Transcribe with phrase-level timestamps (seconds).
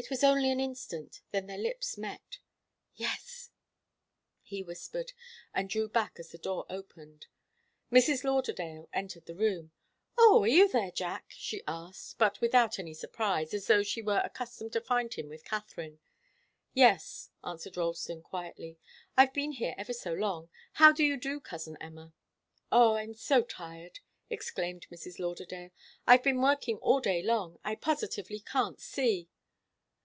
[0.00, 1.22] It was only an instant.
[1.32, 2.38] Then their lips met.
[2.94, 3.50] "Yes,"
[4.44, 5.12] he whispered,
[5.52, 7.26] and drew back as the door opened.
[7.90, 8.22] Mrs.
[8.22, 9.72] Lauderdale entered the room.
[10.16, 14.22] "Oh, are you there, Jack?" she asked, but without any surprise, as though she were
[14.24, 15.98] accustomed to find him with Katharine.
[16.72, 18.78] "Yes," answered Ralston, quietly.
[19.16, 20.48] "I've been here ever so long.
[20.74, 22.12] How do you do, cousin Emma?"
[22.70, 23.98] "Oh, I'm so tired!"
[24.30, 25.18] exclaimed Mrs.
[25.18, 25.72] Lauderdale.
[26.06, 27.58] "I've been working all day long.
[27.64, 29.28] I positively can't see."